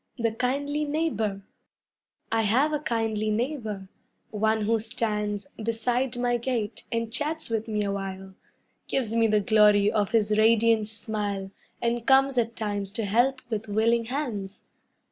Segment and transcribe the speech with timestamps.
[0.17, 1.43] THE KINDLY NEIGHBOR
[2.31, 3.87] I have a kindly neighbor,
[4.31, 8.33] one who stands Beside my gate and chats with me awhile,
[8.87, 11.51] Gives me the glory of his radiant smile
[11.83, 14.63] And comes at times to help with willing hands.